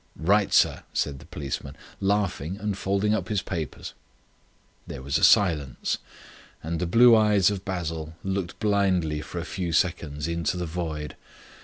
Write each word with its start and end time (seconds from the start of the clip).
"Right, 0.15 0.51
sir," 0.51 0.81
said 0.93 1.19
the 1.19 1.27
policeman, 1.27 1.75
laughing 1.99 2.57
and 2.57 2.75
folding 2.75 3.13
up 3.13 3.29
his 3.29 3.43
papers. 3.43 3.93
There 4.87 5.03
was 5.03 5.19
a 5.19 5.23
silence, 5.23 5.99
and 6.63 6.79
the 6.79 6.87
blue 6.87 7.15
eyes 7.15 7.51
of 7.51 7.63
Basil 7.65 8.15
looked 8.23 8.59
blindly 8.59 9.21
for 9.21 9.37
a 9.37 9.45
few 9.45 9.71
seconds 9.71 10.27
into 10.27 10.57
the 10.57 10.65
void. 10.65 11.15